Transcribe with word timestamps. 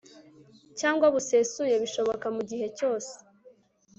cyangwa 0.79 1.05
busesuye 1.13 1.75
bishoboka 1.83 2.25
mu 2.35 2.41
gihe 2.49 2.67
cyose 2.77 3.13